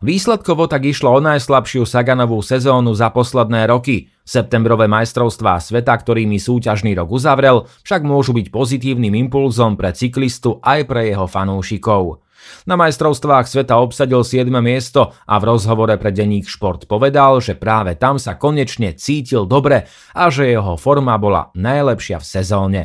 Výsledkovo 0.02 0.66
tak 0.66 0.90
išlo 0.90 1.14
o 1.14 1.20
najslabšiu 1.22 1.86
Saganovú 1.86 2.42
sezónu 2.42 2.98
za 2.98 3.14
posledné 3.14 3.70
roky. 3.70 4.10
Septembrové 4.26 4.90
majstrovstvá 4.90 5.62
sveta, 5.62 5.94
ktorými 5.94 6.42
súťažný 6.42 6.98
rok 6.98 7.14
uzavrel, 7.14 7.70
však 7.86 8.02
môžu 8.02 8.34
byť 8.34 8.48
pozitívnym 8.50 9.14
impulzom 9.28 9.78
pre 9.78 9.94
cyklistu 9.94 10.58
aj 10.62 10.90
pre 10.90 11.14
jeho 11.14 11.30
fanúšikov. 11.30 12.22
Na 12.66 12.78
majstrovstvách 12.78 13.46
sveta 13.46 13.78
obsadil 13.78 14.26
7. 14.26 14.50
miesto 14.62 15.14
a 15.26 15.38
v 15.38 15.44
rozhovore 15.54 15.94
pre 15.98 16.10
denník 16.10 16.50
Šport 16.50 16.90
povedal, 16.90 17.38
že 17.38 17.58
práve 17.58 17.94
tam 17.98 18.18
sa 18.18 18.38
konečne 18.38 18.98
cítil 18.98 19.46
dobre 19.46 19.86
a 20.18 20.30
že 20.34 20.50
jeho 20.50 20.78
forma 20.78 21.18
bola 21.22 21.54
najlepšia 21.54 22.18
v 22.22 22.26
sezóne. 22.26 22.82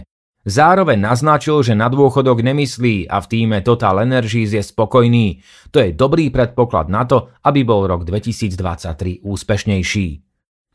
Zároveň 0.46 1.02
naznačil, 1.02 1.58
že 1.66 1.74
na 1.74 1.90
dôchodok 1.90 2.38
nemyslí 2.38 3.10
a 3.10 3.18
v 3.18 3.26
týme 3.26 3.58
Total 3.66 3.98
Energies 4.06 4.54
je 4.54 4.62
spokojný. 4.62 5.42
To 5.74 5.82
je 5.82 5.90
dobrý 5.90 6.30
predpoklad 6.30 6.86
na 6.86 7.02
to, 7.02 7.34
aby 7.42 7.66
bol 7.66 7.82
rok 7.90 8.06
2023 8.06 9.26
úspešnejší. 9.26 10.08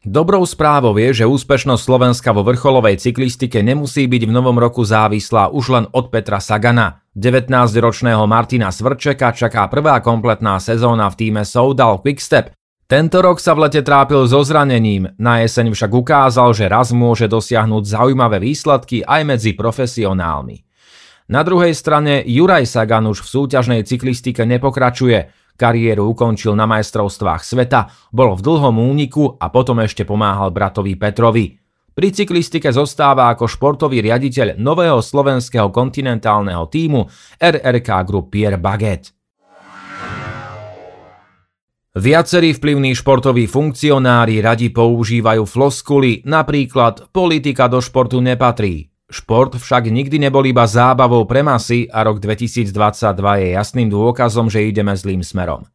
Dobrou 0.02 0.44
správou 0.44 0.98
je, 0.98 1.24
že 1.24 1.30
úspešnosť 1.30 1.84
Slovenska 1.88 2.36
vo 2.36 2.44
vrcholovej 2.44 3.00
cyklistike 3.00 3.64
nemusí 3.64 4.10
byť 4.12 4.28
v 4.28 4.34
novom 4.34 4.58
roku 4.60 4.84
závislá 4.84 5.54
už 5.56 5.66
len 5.72 5.86
od 5.96 6.12
Petra 6.12 6.44
Sagana. 6.44 7.06
19-ročného 7.16 8.26
Martina 8.28 8.76
Svrčeka 8.76 9.32
čaká 9.32 9.70
prvá 9.72 10.02
kompletná 10.04 10.60
sezóna 10.60 11.08
v 11.14 11.16
týme 11.16 11.44
Soudal 11.46 12.02
Quickstep 12.02 12.52
tento 12.92 13.24
rok 13.24 13.40
sa 13.40 13.56
v 13.56 13.72
lete 13.72 13.80
trápil 13.88 14.28
so 14.28 14.44
zranením, 14.44 15.16
na 15.16 15.40
jeseň 15.40 15.72
však 15.72 15.96
ukázal, 15.96 16.52
že 16.52 16.68
raz 16.68 16.92
môže 16.92 17.32
dosiahnuť 17.32 17.88
zaujímavé 17.88 18.44
výsledky 18.44 19.00
aj 19.00 19.22
medzi 19.24 19.56
profesionálmi. 19.56 20.60
Na 21.32 21.40
druhej 21.48 21.72
strane 21.72 22.20
Juraj 22.28 22.68
Sagan 22.68 23.08
už 23.08 23.24
v 23.24 23.32
súťažnej 23.32 23.88
cyklistike 23.88 24.44
nepokračuje, 24.44 25.32
kariéru 25.56 26.12
ukončil 26.12 26.52
na 26.52 26.68
majstrovstvách 26.68 27.48
sveta, 27.48 27.88
bol 28.12 28.36
v 28.36 28.44
dlhom 28.44 28.76
úniku 28.76 29.40
a 29.40 29.48
potom 29.48 29.80
ešte 29.80 30.04
pomáhal 30.04 30.52
bratovi 30.52 31.00
Petrovi. 31.00 31.56
Pri 31.96 32.12
cyklistike 32.12 32.76
zostáva 32.76 33.32
ako 33.32 33.48
športový 33.48 34.04
riaditeľ 34.04 34.60
nového 34.60 35.00
slovenského 35.00 35.72
kontinentálneho 35.72 36.68
týmu 36.68 37.08
RRK 37.40 37.90
Group 38.04 38.36
Pierre 38.36 38.60
Baguette. 38.60 39.21
Viacerí 41.92 42.56
vplyvní 42.56 42.96
športoví 42.96 43.52
funkcionári 43.52 44.40
radi 44.40 44.72
používajú 44.72 45.44
floskuly, 45.44 46.24
napríklad 46.24 47.12
politika 47.12 47.68
do 47.68 47.84
športu 47.84 48.24
nepatrí. 48.24 48.88
Šport 49.12 49.60
však 49.60 49.92
nikdy 49.92 50.24
nebol 50.24 50.48
iba 50.48 50.64
zábavou 50.64 51.28
pre 51.28 51.44
masy 51.44 51.92
a 51.92 52.08
rok 52.08 52.24
2022 52.24 52.72
je 53.44 53.48
jasným 53.60 53.92
dôkazom, 53.92 54.48
že 54.48 54.64
ideme 54.64 54.96
zlým 54.96 55.20
smerom. 55.20 55.68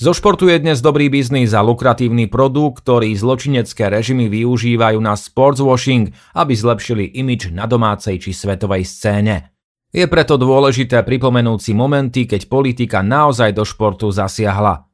Zo 0.00 0.16
športu 0.16 0.48
je 0.48 0.56
dnes 0.56 0.80
dobrý 0.80 1.12
biznis 1.12 1.52
a 1.52 1.60
lukratívny 1.60 2.32
produkt, 2.32 2.80
ktorý 2.88 3.12
zločinecké 3.12 3.92
režimy 3.92 4.32
využívajú 4.32 4.96
na 5.04 5.20
sportswashing, 5.20 6.16
aby 6.32 6.56
zlepšili 6.56 7.12
imič 7.12 7.52
na 7.52 7.68
domácej 7.68 8.16
či 8.24 8.32
svetovej 8.32 8.88
scéne. 8.88 9.52
Je 9.92 10.08
preto 10.08 10.40
dôležité 10.40 11.04
pripomenúť 11.04 11.60
si 11.60 11.72
momenty, 11.76 12.24
keď 12.24 12.48
politika 12.48 13.04
naozaj 13.04 13.52
do 13.52 13.68
športu 13.68 14.08
zasiahla. 14.08 14.91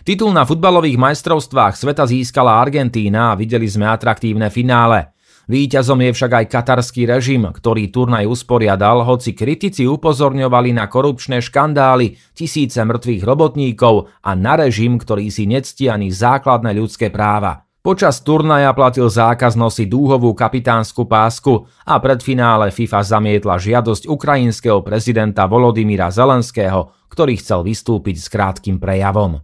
Titul 0.00 0.32
na 0.32 0.48
futbalových 0.48 0.96
majstrovstvách 0.96 1.76
sveta 1.76 2.08
získala 2.08 2.56
Argentína 2.56 3.32
a 3.32 3.38
videli 3.38 3.68
sme 3.68 3.84
atraktívne 3.84 4.48
finále. 4.48 5.12
Výťazom 5.50 5.98
je 6.06 6.10
však 6.14 6.32
aj 6.40 6.46
katarský 6.46 7.10
režim, 7.10 7.42
ktorý 7.42 7.90
turnaj 7.90 8.22
usporiadal, 8.22 9.02
hoci 9.02 9.34
kritici 9.34 9.82
upozorňovali 9.82 10.70
na 10.70 10.86
korupčné 10.86 11.42
škandály, 11.42 12.14
tisíce 12.38 12.78
mŕtvych 12.78 13.26
robotníkov 13.26 14.08
a 14.22 14.30
na 14.38 14.54
režim, 14.54 14.94
ktorý 14.94 15.26
si 15.26 15.50
nectí 15.50 15.90
ani 15.90 16.14
základné 16.14 16.70
ľudské 16.70 17.10
práva. 17.10 17.66
Počas 17.82 18.22
turnaja 18.22 18.70
platil 18.76 19.10
zákaz 19.10 19.58
nosiť 19.58 19.90
dúhovú 19.90 20.36
kapitánsku 20.38 21.08
pásku 21.10 21.66
a 21.82 21.98
pred 21.98 22.22
finále 22.22 22.70
FIFA 22.70 23.00
zamietla 23.02 23.56
žiadosť 23.58 24.06
ukrajinského 24.06 24.84
prezidenta 24.86 25.50
Volodymyra 25.50 26.14
Zelenského, 26.14 26.94
ktorý 27.10 27.40
chcel 27.42 27.66
vystúpiť 27.66 28.22
s 28.22 28.28
krátkým 28.30 28.78
prejavom. 28.78 29.42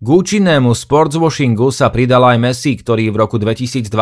K 0.00 0.08
účinnému 0.08 0.72
sportswashingu 0.72 1.68
sa 1.68 1.92
pridal 1.92 2.24
aj 2.24 2.40
Messi, 2.40 2.72
ktorý 2.72 3.12
v 3.12 3.20
roku 3.20 3.36
2022 3.36 3.92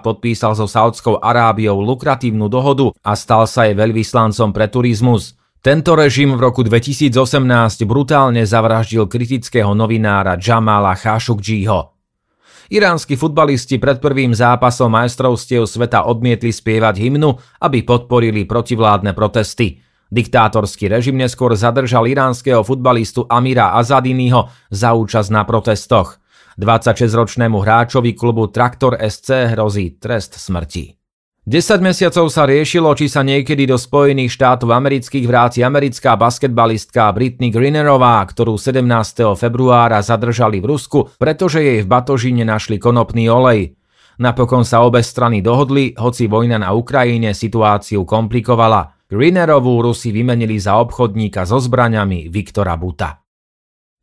podpísal 0.00 0.56
so 0.56 0.64
Saudskou 0.64 1.20
Arábiou 1.20 1.76
lukratívnu 1.76 2.48
dohodu 2.48 2.96
a 3.04 3.12
stal 3.12 3.44
sa 3.44 3.68
jej 3.68 3.76
veľvyslancom 3.76 4.48
pre 4.48 4.72
turizmus. 4.72 5.36
Tento 5.60 5.92
režim 5.92 6.32
v 6.32 6.40
roku 6.40 6.64
2018 6.64 7.12
brutálne 7.84 8.48
zavraždil 8.48 9.04
kritického 9.04 9.76
novinára 9.76 10.40
Jamala 10.40 10.96
Khashoggiho. 10.96 12.00
Iránsky 12.72 13.20
futbalisti 13.20 13.76
pred 13.76 14.00
prvým 14.00 14.32
zápasom 14.32 14.88
majstrovstiev 14.88 15.68
sveta 15.68 16.08
odmietli 16.08 16.48
spievať 16.48 16.96
hymnu, 16.96 17.60
aby 17.60 17.84
podporili 17.84 18.48
protivládne 18.48 19.12
protesty. 19.12 19.84
Diktátorský 20.12 20.92
režim 20.92 21.16
neskôr 21.16 21.56
zadržal 21.56 22.04
iránskeho 22.04 22.60
futbalistu 22.60 23.24
Amira 23.32 23.72
Azadiniho 23.72 24.52
za 24.68 24.92
účasť 24.92 25.32
na 25.32 25.48
protestoch. 25.48 26.20
26-ročnému 26.60 27.56
hráčovi 27.64 28.12
klubu 28.12 28.52
Traktor 28.52 29.00
SC 29.00 29.56
hrozí 29.56 29.96
trest 29.96 30.36
smrti. 30.36 31.00
10 31.42 31.82
mesiacov 31.82 32.30
sa 32.30 32.46
riešilo, 32.46 32.94
či 32.94 33.10
sa 33.10 33.24
niekedy 33.26 33.66
do 33.66 33.74
Spojených 33.74 34.30
štátov 34.30 34.70
amerických 34.70 35.26
vráti 35.26 35.64
americká 35.66 36.14
basketbalistka 36.14 37.10
Britney 37.10 37.50
Greenerová, 37.50 38.22
ktorú 38.28 38.54
17. 38.54 38.84
februára 39.34 39.98
zadržali 40.04 40.62
v 40.62 40.70
Rusku, 40.70 41.10
pretože 41.18 41.58
jej 41.58 41.82
v 41.82 41.90
batožine 41.90 42.46
našli 42.46 42.78
konopný 42.78 43.26
olej. 43.26 43.74
Napokon 44.22 44.62
sa 44.62 44.86
obe 44.86 45.02
strany 45.02 45.42
dohodli, 45.42 45.98
hoci 45.98 46.30
vojna 46.30 46.62
na 46.62 46.70
Ukrajine 46.76 47.34
situáciu 47.34 48.06
komplikovala. 48.06 49.01
Greenerovú 49.12 49.84
Rusi 49.84 50.08
vymenili 50.08 50.56
za 50.56 50.80
obchodníka 50.80 51.44
so 51.44 51.60
zbraňami 51.60 52.32
Viktora 52.32 52.80
Buta. 52.80 53.20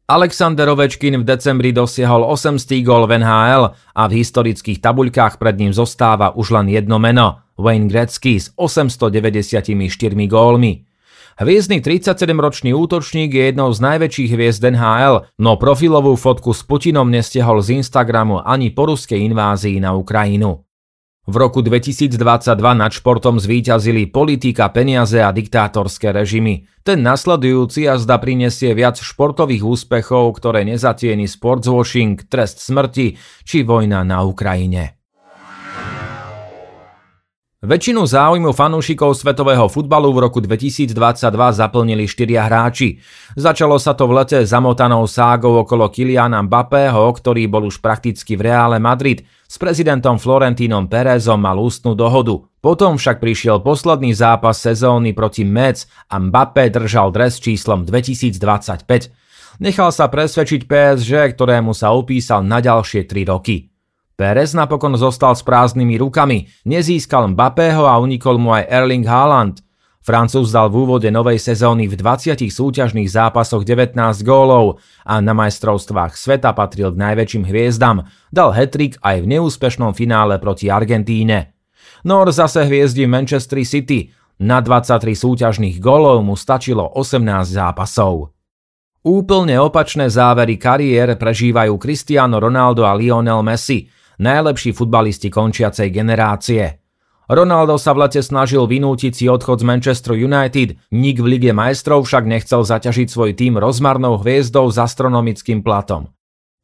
Alexander 0.06 0.70
Ovečkin 0.70 1.18
v 1.18 1.25
decembri 1.25 1.74
dosiahol 1.74 2.22
800 2.30 2.86
gól 2.86 3.10
v 3.10 3.18
NHL 3.18 3.74
a 3.74 4.04
v 4.06 4.12
historických 4.22 4.78
tabuľkách 4.78 5.42
pred 5.42 5.58
ním 5.58 5.74
zostáva 5.74 6.38
už 6.38 6.54
len 6.54 6.70
jedno 6.70 7.01
meno– 7.01 7.42
Wayne 7.58 7.89
Gretzky 7.89 8.38
s 8.38 8.54
894 8.54 9.50
gólmi. 10.30 10.86
Hviezdny 11.42 11.82
37-ročný 11.82 12.78
útočník 12.78 13.34
je 13.34 13.44
jednou 13.50 13.74
z 13.74 13.80
najväčších 13.82 14.32
hviezd 14.32 14.62
NHL, 14.62 15.25
no 15.42 15.58
profilovú 15.58 16.13
fotku 16.22 16.54
s 16.54 16.62
Putinom 16.62 17.10
nestiahol 17.10 17.66
z 17.66 17.82
Instagramu 17.82 18.46
ani 18.46 18.70
po 18.70 18.94
ruskej 18.94 19.25
invázii 19.25 19.82
na 19.82 19.98
Ukrajinu. 19.98 20.69
V 21.29 21.38
roku 21.38 21.62
2022 21.62 22.17
nad 22.74 22.89
športom 22.89 23.38
zvíťazili 23.38 24.09
politika, 24.09 24.65
peniaze 24.74 25.21
a 25.21 25.29
diktátorské 25.29 26.09
režimy. 26.09 26.65
Ten 26.81 27.05
nasledujúci 27.05 27.86
zda 27.86 28.17
prinesie 28.17 28.74
viac 28.74 28.98
športových 28.98 29.62
úspechov, 29.62 30.33
ktoré 30.41 30.65
nezatieni 30.65 31.29
sportswashing, 31.29 32.25
trest 32.25 32.65
smrti 32.65 33.21
či 33.45 33.62
vojna 33.62 34.01
na 34.01 34.25
Ukrajine. 34.25 34.98
Väčšinu 37.59 38.07
záujmu 38.09 38.55
fanúšikov 38.55 39.13
svetového 39.13 39.67
futbalu 39.69 40.09
v 40.15 40.19
roku 40.25 40.39
2022 40.41 40.95
zaplnili 41.53 42.09
štyria 42.09 42.50
hráči. 42.50 43.03
Začalo 43.38 43.77
sa 43.77 43.93
to 43.93 44.09
v 44.09 44.17
lete 44.17 44.39
zamotanou 44.50 45.05
ságou 45.05 45.62
okolo 45.62 45.91
Kiliana 45.93 46.41
Mbappého, 46.41 47.05
ktorý 47.12 47.51
bol 47.51 47.69
už 47.69 47.83
prakticky 47.83 48.33
v 48.33 48.50
Reále 48.50 48.79
Madrid. 48.81 49.27
S 49.50 49.58
prezidentom 49.58 50.22
Florentínom 50.22 50.86
Pérezom 50.86 51.41
mal 51.41 51.58
ústnu 51.58 51.98
dohodu. 51.98 52.38
Potom 52.62 53.01
však 53.01 53.18
prišiel 53.18 53.65
posledný 53.65 54.13
zápas 54.13 54.62
sezóny 54.62 55.18
proti 55.18 55.41
Mets 55.41 55.89
a 56.06 56.22
Mbappé 56.22 56.70
držal 56.70 57.10
dres 57.10 57.41
číslom 57.41 57.82
2025. 57.82 59.10
Nechal 59.58 59.89
sa 59.89 60.06
presvedčiť 60.06 60.70
PSG, 60.70 61.34
ktorému 61.34 61.74
sa 61.74 61.98
upísal 61.98 62.46
na 62.46 62.62
ďalšie 62.62 63.10
3 63.10 63.25
roky. 63.25 63.74
Pérez 64.13 64.53
napokon 64.53 64.94
zostal 65.01 65.34
s 65.34 65.41
prázdnymi 65.41 65.98
rukami, 65.98 66.46
nezískal 66.70 67.34
Mbappého 67.34 67.89
a 67.89 67.98
unikol 67.98 68.38
mu 68.38 68.53
aj 68.53 68.70
Erling 68.70 69.10
Haaland. 69.10 69.65
Francúz 70.00 70.56
dal 70.56 70.72
v 70.72 70.88
úvode 70.88 71.12
novej 71.12 71.38
sezóny 71.44 71.91
v 71.91 72.00
20 72.00 72.39
súťažných 72.48 73.12
zápasoch 73.12 73.68
19 73.68 74.00
gólov 74.24 74.79
a 75.03 75.20
na 75.20 75.36
majstrovstvách 75.36 76.15
sveta 76.15 76.56
patril 76.56 76.96
k 76.96 77.01
najväčším 77.03 77.44
hviezdam, 77.44 78.08
dal 78.32 78.56
hetrik 78.56 78.96
aj 79.03 79.22
v 79.22 79.38
neúspešnom 79.38 79.91
finále 79.91 80.39
proti 80.39 80.72
Argentíne. 80.72 81.53
Nor 82.08 82.32
zase 82.32 82.63
hviezdi 82.63 83.03
Manchester 83.06 83.60
City, 83.68 84.15
na 84.39 84.63
23 84.63 85.03
súťažných 85.20 85.84
gólov 85.84 86.24
mu 86.24 86.39
stačilo 86.39 86.88
18 86.96 87.60
zápasov. 87.60 88.32
Úplne 89.03 89.60
opačné 89.60 90.08
závery 90.08 90.56
kariér 90.56 91.20
prežívajú 91.20 91.75
Cristiano 91.75 92.39
Ronaldo 92.39 92.88
a 92.88 92.96
Lionel 92.96 93.44
Messi– 93.44 93.84
najlepší 94.20 94.75
futbalisti 94.75 95.32
končiacej 95.32 95.88
generácie. 95.89 96.88
Ronaldo 97.29 97.77
sa 97.77 97.93
v 97.93 98.09
lete 98.09 98.25
snažil 98.25 98.65
vynútiť 98.65 99.13
si 99.13 99.29
odchod 99.29 99.62
z 99.62 99.65
Manchester 99.69 100.17
United, 100.17 100.81
nik 100.89 101.21
v 101.21 101.38
Lige 101.38 101.53
majstrov 101.53 102.01
však 102.01 102.25
nechcel 102.25 102.65
zaťažiť 102.65 103.05
svoj 103.05 103.38
tým 103.38 103.62
rozmarnou 103.62 104.17
hviezdou 104.17 104.65
s 104.74 104.81
astronomickým 104.81 105.62
platom. 105.62 106.09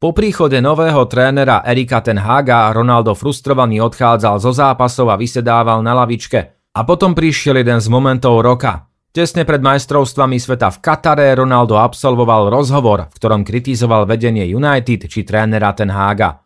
Po 0.02 0.10
príchode 0.10 0.58
nového 0.58 1.06
trénera 1.06 1.62
Erika 1.62 2.02
Ten 2.02 2.18
Haga 2.18 2.74
Ronaldo 2.74 3.14
frustrovaný 3.14 3.78
odchádzal 3.78 4.42
zo 4.42 4.50
zápasov 4.50 5.06
a 5.08 5.16
vysedával 5.16 5.86
na 5.86 5.94
lavičke. 5.94 6.58
A 6.76 6.82
potom 6.82 7.14
prišiel 7.14 7.62
jeden 7.62 7.78
z 7.78 7.86
momentov 7.86 8.42
roka. 8.42 8.90
Tesne 9.14 9.48
pred 9.48 9.62
majstrovstvami 9.62 10.36
sveta 10.36 10.68
v 10.74 10.82
Katare 10.82 11.32
Ronaldo 11.32 11.80
absolvoval 11.80 12.52
rozhovor, 12.52 13.08
v 13.08 13.16
ktorom 13.16 13.46
kritizoval 13.46 14.04
vedenie 14.04 14.44
United 14.44 15.08
či 15.08 15.22
trénera 15.24 15.72
Ten 15.72 15.94
Haga. 15.94 16.42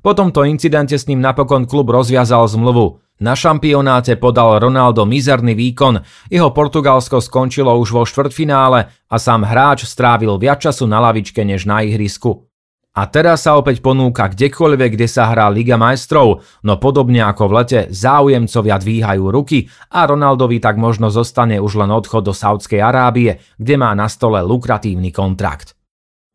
Po 0.00 0.16
tomto 0.16 0.48
incidente 0.48 0.96
s 0.96 1.04
ním 1.04 1.20
napokon 1.20 1.68
klub 1.68 1.92
rozviazal 1.92 2.48
zmluvu. 2.48 3.03
Na 3.22 3.38
šampionáte 3.38 4.18
podal 4.18 4.58
Ronaldo 4.58 5.06
mizerný 5.06 5.54
výkon, 5.54 6.02
jeho 6.26 6.50
Portugalsko 6.50 7.22
skončilo 7.22 7.70
už 7.78 7.94
vo 7.94 8.02
štvrtfinále 8.02 8.90
a 8.90 9.16
sám 9.22 9.46
hráč 9.46 9.86
strávil 9.86 10.34
viac 10.34 10.58
času 10.58 10.90
na 10.90 10.98
lavičke 10.98 11.46
než 11.46 11.62
na 11.62 11.86
ihrisku. 11.86 12.50
A 12.94 13.10
teraz 13.10 13.46
sa 13.46 13.58
opäť 13.58 13.82
ponúka 13.82 14.30
kdekoľvek, 14.30 14.98
kde 14.98 15.06
sa 15.10 15.30
hrá 15.30 15.50
Liga 15.50 15.74
majstrov, 15.74 16.46
no 16.62 16.78
podobne 16.78 17.26
ako 17.26 17.50
v 17.50 17.52
lete 17.58 17.80
záujemcovia 17.90 18.78
dvíhajú 18.78 19.24
ruky 19.34 19.66
a 19.94 20.06
Ronaldovi 20.06 20.62
tak 20.62 20.78
možno 20.78 21.10
zostane 21.10 21.58
už 21.58 21.86
len 21.86 21.90
odchod 21.90 22.22
do 22.22 22.34
Saudskej 22.34 22.82
Arábie, 22.82 23.42
kde 23.58 23.74
má 23.78 23.90
na 23.98 24.06
stole 24.06 24.42
lukratívny 24.42 25.10
kontrakt. 25.10 25.74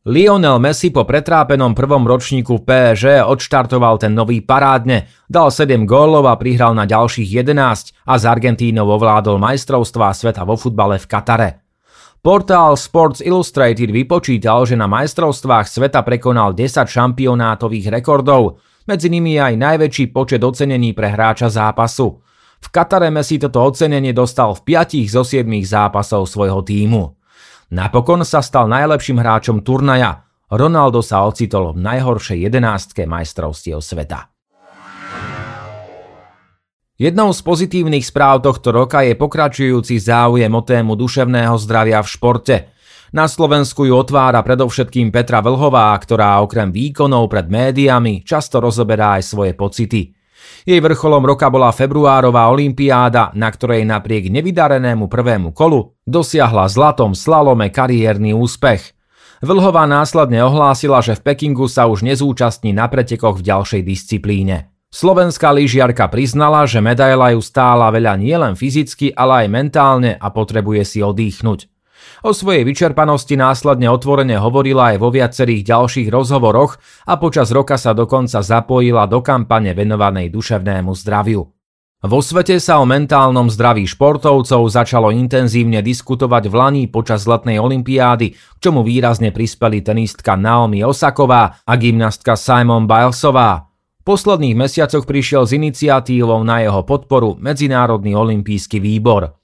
Lionel 0.07 0.63
Messi 0.63 0.95
po 0.95 1.03
pretrápenom 1.03 1.75
prvom 1.75 2.07
ročníku 2.07 2.63
v 2.63 2.63
PSG 2.63 3.19
odštartoval 3.19 3.99
ten 3.99 4.15
nový 4.15 4.39
parádne, 4.39 5.11
dal 5.27 5.51
7 5.51 5.83
gólov 5.83 6.23
a 6.23 6.39
prihral 6.39 6.71
na 6.71 6.87
ďalších 6.87 7.27
11 7.43 8.07
a 8.07 8.13
z 8.15 8.23
Argentínou 8.23 8.87
ovládol 8.95 9.35
majstrovstvá 9.43 10.15
sveta 10.15 10.47
vo 10.47 10.55
futbale 10.55 10.95
v 10.95 11.03
Katare. 11.03 11.49
Portál 12.23 12.79
Sports 12.79 13.19
Illustrated 13.19 13.91
vypočítal, 13.91 14.63
že 14.63 14.79
na 14.79 14.87
majstrovstvách 14.87 15.67
sveta 15.67 15.99
prekonal 16.07 16.55
10 16.55 16.87
šampionátových 16.87 17.91
rekordov, 17.91 18.63
medzi 18.87 19.11
nimi 19.11 19.35
aj 19.35 19.59
najväčší 19.59 20.15
počet 20.15 20.39
ocenení 20.39 20.95
pre 20.95 21.11
hráča 21.11 21.51
zápasu. 21.51 22.23
V 22.63 22.67
Katare 22.71 23.11
Messi 23.11 23.35
toto 23.35 23.59
ocenenie 23.67 24.15
dostal 24.15 24.55
v 24.55 24.63
5 24.63 25.11
zo 25.11 25.27
7 25.27 25.43
zápasov 25.67 26.23
svojho 26.23 26.63
týmu. 26.63 27.18
Napokon 27.69 28.25
sa 28.25 28.41
stal 28.41 28.65
najlepším 28.65 29.21
hráčom 29.21 29.61
turnaja. 29.61 30.25
Ronaldo 30.49 31.05
sa 31.05 31.21
ocitol 31.29 31.77
v 31.77 31.85
najhoršej 31.85 32.49
jedenástke 32.49 33.05
majstrovstiev 33.05 33.77
sveta. 33.85 34.33
Jednou 36.99 37.29
z 37.31 37.39
pozitívnych 37.45 38.03
správ 38.03 38.41
tohto 38.41 38.73
roka 38.73 39.05
je 39.05 39.13
pokračujúci 39.13 40.01
záujem 40.01 40.49
o 40.49 40.65
tému 40.65 40.97
duševného 40.97 41.55
zdravia 41.61 42.01
v 42.01 42.09
športe. 42.09 42.55
Na 43.13 43.29
Slovensku 43.29 43.85
ju 43.85 43.93
otvára 43.93 44.41
predovšetkým 44.41 45.13
Petra 45.13 45.39
Vlhová, 45.39 45.93
ktorá 45.95 46.41
okrem 46.41 46.73
výkonov 46.73 47.29
pred 47.29 47.47
médiami 47.47 48.25
často 48.25 48.57
rozoberá 48.57 49.21
aj 49.21 49.23
svoje 49.29 49.53
pocity. 49.53 50.18
Jej 50.67 50.79
vrcholom 50.83 51.23
roka 51.23 51.47
bola 51.47 51.71
februárová 51.71 52.51
olympiáda, 52.51 53.31
na 53.33 53.49
ktorej 53.49 53.87
napriek 53.87 54.27
nevydarenému 54.29 55.07
prvému 55.07 55.55
kolu 55.55 55.95
dosiahla 56.03 56.67
zlatom 56.67 57.15
slalome 57.15 57.71
kariérny 57.71 58.35
úspech. 58.35 58.93
Vlhová 59.39 59.87
následne 59.87 60.43
ohlásila, 60.43 60.99
že 60.99 61.15
v 61.15 61.31
Pekingu 61.31 61.71
sa 61.71 61.87
už 61.87 62.03
nezúčastní 62.03 62.75
na 62.75 62.91
pretekoch 62.91 63.39
v 63.39 63.47
ďalšej 63.47 63.81
disciplíne. 63.87 64.67
Slovenská 64.89 65.53
lyžiarka 65.53 66.09
priznala, 66.09 66.65
že 66.65 66.81
medaila 66.83 67.31
ju 67.37 67.39
stála 67.45 67.93
veľa 67.93 68.19
nielen 68.19 68.57
fyzicky, 68.57 69.13
ale 69.15 69.45
aj 69.45 69.47
mentálne 69.47 70.11
a 70.17 70.27
potrebuje 70.33 70.81
si 70.83 70.99
odýchnuť. 70.99 71.78
O 72.19 72.35
svojej 72.35 72.67
vyčerpanosti 72.67 73.39
následne 73.39 73.87
otvorene 73.87 74.35
hovorila 74.35 74.91
aj 74.91 74.97
vo 74.99 75.07
viacerých 75.07 75.63
ďalších 75.63 76.11
rozhovoroch 76.11 76.75
a 77.07 77.15
počas 77.15 77.47
roka 77.55 77.79
sa 77.79 77.95
dokonca 77.95 78.43
zapojila 78.43 79.07
do 79.07 79.23
kampane 79.23 79.71
venovanej 79.71 80.27
duševnému 80.27 80.91
zdraviu. 80.99 81.47
Vo 81.99 82.19
svete 82.23 82.59
sa 82.63 82.79
o 82.79 82.87
mentálnom 82.87 83.51
zdraví 83.51 83.83
športovcov 83.83 84.67
začalo 84.71 85.11
intenzívne 85.11 85.83
diskutovať 85.83 86.47
v 86.47 86.53
Lani 86.55 86.83
počas 86.87 87.27
letnej 87.27 87.59
olympiády, 87.59 88.35
k 88.35 88.57
čomu 88.59 88.83
výrazne 88.83 89.35
prispeli 89.35 89.83
tenistka 89.83 90.39
Naomi 90.39 90.79
Osaková 90.83 91.59
a 91.63 91.73
gymnastka 91.75 92.39
Simon 92.39 92.87
Bilesová. 92.87 93.67
V 93.99 94.03
posledných 94.07 94.55
mesiacoch 94.55 95.03
prišiel 95.03 95.43
s 95.43 95.51
iniciatívou 95.55 96.39
na 96.43 96.63
jeho 96.63 96.87
podporu 96.87 97.35
Medzinárodný 97.35 98.15
olimpijský 98.15 98.79
výbor. 98.79 99.38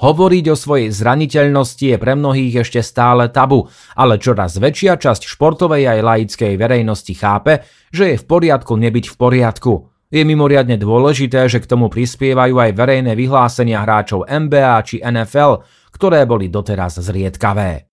Hovoriť 0.00 0.44
o 0.48 0.56
svojej 0.56 0.88
zraniteľnosti 0.88 1.84
je 1.84 1.96
pre 2.00 2.16
mnohých 2.16 2.64
ešte 2.64 2.80
stále 2.80 3.28
tabu, 3.28 3.68
ale 3.92 4.16
čoraz 4.16 4.56
väčšia 4.56 4.96
časť 4.96 5.28
športovej 5.28 5.92
aj 5.92 6.00
laickej 6.00 6.56
verejnosti 6.56 7.12
chápe, 7.12 7.68
že 7.92 8.16
je 8.16 8.16
v 8.16 8.24
poriadku 8.24 8.80
nebyť 8.80 9.12
v 9.12 9.16
poriadku. 9.20 9.72
Je 10.08 10.24
mimoriadne 10.24 10.80
dôležité, 10.80 11.44
že 11.52 11.60
k 11.60 11.68
tomu 11.68 11.92
prispievajú 11.92 12.56
aj 12.56 12.70
verejné 12.72 13.12
vyhlásenia 13.12 13.84
hráčov 13.84 14.24
NBA 14.24 14.74
či 14.88 15.04
NFL, 15.04 15.68
ktoré 15.92 16.24
boli 16.24 16.48
doteraz 16.48 16.96
zriedkavé. 16.96 17.92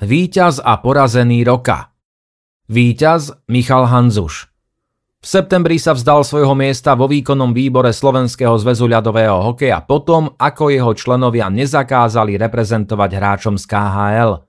Výťaz 0.00 0.64
a 0.64 0.80
porazený 0.80 1.44
roka 1.44 1.92
Výťaz 2.72 3.44
Michal 3.52 3.84
Hanzuš 3.84 4.47
v 5.28 5.36
septembri 5.36 5.76
sa 5.76 5.92
vzdal 5.92 6.24
svojho 6.24 6.56
miesta 6.56 6.96
vo 6.96 7.04
výkonnom 7.04 7.52
výbore 7.52 7.92
Slovenského 7.92 8.56
zväzu 8.56 8.88
ľadového 8.88 9.52
hokeja 9.52 9.84
potom, 9.84 10.32
ako 10.40 10.72
jeho 10.72 10.96
členovia 10.96 11.52
nezakázali 11.52 12.40
reprezentovať 12.40 13.10
hráčom 13.12 13.60
z 13.60 13.68
KHL. 13.68 14.48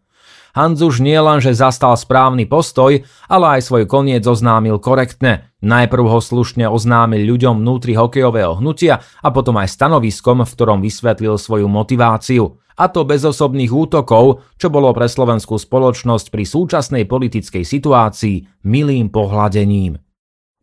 Hanzuš 0.56 1.04
nielenže 1.04 1.52
zastal 1.52 2.00
správny 2.00 2.48
postoj, 2.48 3.04
ale 3.28 3.60
aj 3.60 3.68
svoj 3.68 3.92
koniec 3.92 4.24
oznámil 4.24 4.80
korektne. 4.80 5.52
Najprv 5.60 6.16
ho 6.16 6.24
slušne 6.24 6.72
oznámil 6.72 7.28
ľuďom 7.28 7.60
vnútri 7.60 8.00
hokejového 8.00 8.64
hnutia 8.64 9.04
a 9.04 9.36
potom 9.36 9.60
aj 9.60 9.76
stanoviskom, 9.76 10.48
v 10.48 10.54
ktorom 10.56 10.80
vysvetlil 10.80 11.36
svoju 11.36 11.68
motiváciu. 11.68 12.56
A 12.80 12.88
to 12.88 13.04
bez 13.04 13.28
osobných 13.28 13.76
útokov, 13.76 14.48
čo 14.56 14.72
bolo 14.72 14.96
pre 14.96 15.12
slovenskú 15.12 15.60
spoločnosť 15.60 16.32
pri 16.32 16.48
súčasnej 16.48 17.04
politickej 17.04 17.68
situácii 17.68 18.64
milým 18.64 19.12
pohľadením. 19.12 20.00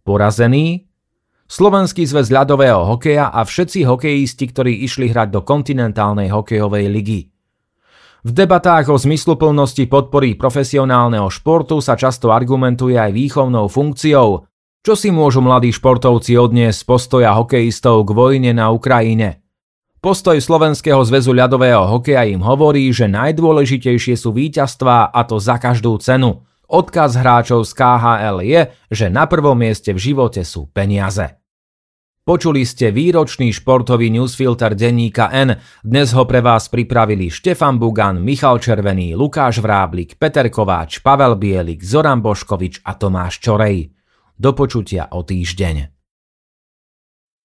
Porazený? 0.07 0.87
Slovenský 1.51 2.07
zväz 2.07 2.31
ľadového 2.31 2.95
hokeja 2.95 3.35
a 3.35 3.43
všetci 3.43 3.83
hokejisti, 3.83 4.47
ktorí 4.55 4.87
išli 4.87 5.11
hrať 5.11 5.35
do 5.35 5.43
kontinentálnej 5.43 6.31
hokejovej 6.31 6.87
ligy. 6.87 7.21
V 8.23 8.31
debatách 8.31 8.87
o 8.91 8.99
zmysluplnosti 8.99 9.91
podpory 9.91 10.39
profesionálneho 10.39 11.27
športu 11.27 11.83
sa 11.83 11.99
často 11.99 12.31
argumentuje 12.31 12.95
aj 12.95 13.11
výchovnou 13.11 13.67
funkciou. 13.67 14.47
Čo 14.87 14.95
si 14.95 15.11
môžu 15.11 15.43
mladí 15.43 15.75
športovci 15.75 16.39
odniesť 16.39 16.79
z 16.83 16.87
postoja 16.87 17.35
hokejistov 17.35 18.07
k 18.07 18.11
vojne 18.15 18.55
na 18.55 18.71
Ukrajine? 18.71 19.43
Postoj 19.99 20.39
Slovenského 20.39 21.03
zväzu 21.03 21.35
ľadového 21.35 21.83
hokeja 21.99 22.31
im 22.31 22.47
hovorí, 22.47 22.95
že 22.95 23.11
najdôležitejšie 23.11 24.15
sú 24.15 24.31
víťazstvá 24.31 25.11
a 25.11 25.21
to 25.27 25.43
za 25.43 25.59
každú 25.59 25.99
cenu– 25.99 26.39
Odkaz 26.67 27.15
hráčov 27.15 27.63
z 27.63 27.73
KHL 27.79 28.39
je, 28.43 28.61
že 28.91 29.07
na 29.07 29.31
prvom 29.31 29.55
mieste 29.55 29.95
v 29.95 30.03
živote 30.03 30.43
sú 30.43 30.67
peniaze. 30.75 31.39
Počuli 32.27 32.67
ste 32.67 32.91
výročný 32.91 33.55
športový 33.55 34.11
newsfilter 34.11 34.75
denníka 34.75 35.31
N. 35.31 35.63
Dnes 35.87 36.11
ho 36.11 36.27
pre 36.27 36.43
vás 36.43 36.67
pripravili 36.67 37.31
Štefan 37.31 37.79
Bugan, 37.79 38.19
Michal 38.19 38.59
Červený, 38.59 39.15
Lukáš 39.15 39.63
Vráblik, 39.63 40.19
Peter 40.19 40.51
Kováč, 40.51 40.99
Pavel 41.07 41.39
Bielik, 41.39 41.87
Zoran 41.87 42.19
Boškovič 42.19 42.83
a 42.83 42.99
Tomáš 42.99 43.39
Čorej. 43.39 43.95
Do 44.35 44.51
počutia 44.59 45.07
o 45.15 45.23
týždeň. 45.23 45.96